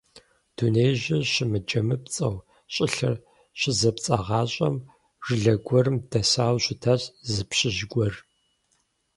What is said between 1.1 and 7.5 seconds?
щымыджэмыпцӀэу щӀылъэр щызэпцӀагъащӀэм жылэ гуэрым дэсауэ щытащ зы